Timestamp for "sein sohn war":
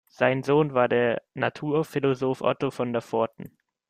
0.07-0.87